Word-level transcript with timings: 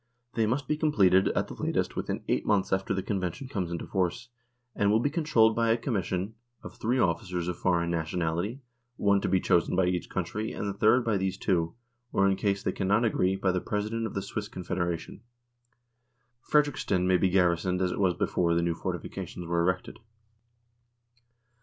They 0.33 0.47
must 0.47 0.67
be 0.67 0.77
completed, 0.77 1.27
at 1.27 1.47
the 1.47 1.53
latest, 1.53 1.95
within 1.95 2.23
eight 2.27 2.43
months 2.43 2.73
after 2.73 2.91
the 2.91 3.03
convention 3.03 3.47
comes 3.47 3.69
into 3.69 3.85
force, 3.85 4.29
and 4.73 4.89
will 4.89 4.99
be 4.99 5.11
controlled 5.11 5.55
by 5.55 5.69
a 5.69 5.77
commis 5.77 6.09
THE 6.09 6.17
DISSOLUTION 6.17 6.35
OF 6.63 6.79
THE 6.79 6.87
UNION 6.87 6.97
151 6.97 6.97
sion 6.97 6.97
of 6.97 6.97
three 7.19 7.37
officers 7.37 7.47
of 7.47 7.59
foreign 7.59 7.91
nationality, 7.91 8.61
one 8.95 9.21
to 9.21 9.29
be 9.29 9.39
chosen 9.39 9.75
by 9.75 9.85
each 9.85 10.09
country, 10.09 10.53
and 10.53 10.67
the 10.67 10.73
third 10.73 11.05
by 11.05 11.17
these 11.17 11.37
two 11.37 11.75
or 12.11 12.27
in 12.27 12.35
case 12.35 12.63
they 12.63 12.71
cannot 12.71 13.05
agree, 13.05 13.35
by 13.35 13.51
the 13.51 13.61
President 13.61 14.07
of 14.07 14.15
the 14.15 14.23
Swiss 14.23 14.47
Confederation. 14.47 15.21
Fredriksten 16.39 17.05
may 17.05 17.17
be 17.17 17.29
garrisoned 17.29 17.79
as 17.79 17.91
it 17.91 17.99
was 17.99 18.15
before 18.15 18.55
the 18.55 18.63
new 18.63 18.73
fortifications 18.73 19.45
were 19.45 19.61
erected. 19.61 19.99